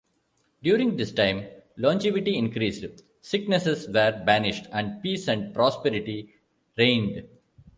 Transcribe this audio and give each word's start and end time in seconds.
During 0.63 0.97
this 0.97 1.11
time 1.11 1.45
longevity 1.77 2.35
increased, 2.35 3.03
sicknesses 3.21 3.87
were 3.87 4.23
banished, 4.25 4.65
and 4.71 4.99
peace 5.03 5.27
and 5.27 5.53
prosperity 5.53 6.33
reigned. 6.75 7.27